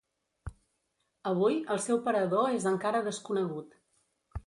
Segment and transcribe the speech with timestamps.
[1.33, 3.83] Avui el seu parador és encara desconegut.